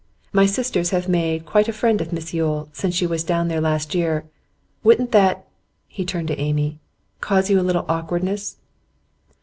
[0.33, 3.61] My sisters have made quite a friend of Miss Yule, since she was down there
[3.61, 4.25] last year.
[4.83, 5.45] Wouldn't that'
[5.87, 6.79] he turned to Amy
[7.19, 8.57] 'cause you a little awkwardness?